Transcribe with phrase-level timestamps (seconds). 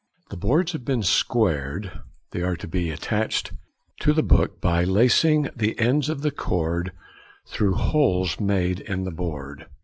[0.31, 1.99] The boards having been squared,
[2.31, 3.51] they are to be attached
[3.99, 6.91] to the book by lacing the ends of the cord
[7.47, 9.67] through holes made in the board.